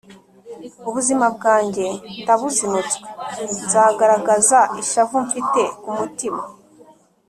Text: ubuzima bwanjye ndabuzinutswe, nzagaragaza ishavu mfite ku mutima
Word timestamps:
ubuzima 0.89 1.25
bwanjye 1.35 1.87
ndabuzinutswe, 2.21 3.07
nzagaragaza 3.61 4.59
ishavu 4.81 5.15
mfite 5.25 5.61
ku 5.81 5.89
mutima 5.97 6.41